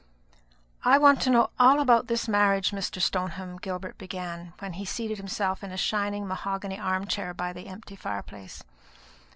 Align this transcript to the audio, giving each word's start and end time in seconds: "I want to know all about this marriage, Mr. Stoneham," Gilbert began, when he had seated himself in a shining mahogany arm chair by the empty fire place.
"I 0.83 0.97
want 0.97 1.21
to 1.21 1.29
know 1.29 1.51
all 1.59 1.79
about 1.79 2.07
this 2.07 2.27
marriage, 2.27 2.71
Mr. 2.71 2.99
Stoneham," 2.99 3.57
Gilbert 3.57 3.99
began, 3.99 4.53
when 4.57 4.73
he 4.73 4.81
had 4.85 4.89
seated 4.89 5.19
himself 5.19 5.63
in 5.63 5.71
a 5.71 5.77
shining 5.77 6.27
mahogany 6.27 6.79
arm 6.79 7.05
chair 7.05 7.35
by 7.35 7.53
the 7.53 7.67
empty 7.67 7.95
fire 7.95 8.23
place. 8.23 8.63